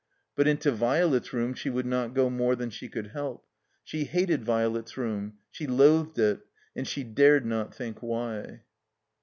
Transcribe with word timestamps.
But 0.35 0.47
into 0.47 0.71
Violet's 0.71 1.31
room 1.31 1.53
she 1.53 1.69
would 1.69 1.85
not 1.85 2.15
go 2.15 2.27
more 2.27 2.55
than 2.55 2.71
she 2.71 2.89
could 2.89 3.09
help. 3.11 3.45
She 3.83 4.05
hated 4.05 4.43
Violet's 4.43 4.97
room; 4.97 5.37
she 5.51 5.67
loathed 5.67 6.17
it; 6.17 6.39
and 6.75 6.87
she 6.87 7.03
dared 7.03 7.45
not 7.45 7.75
think 7.75 8.01
why. 8.01 8.63